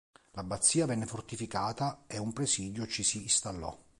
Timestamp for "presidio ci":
2.33-3.03